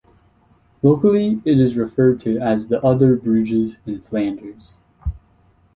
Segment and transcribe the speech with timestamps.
[0.81, 4.73] Locally it is referred to as "the other Bruges in Flanders".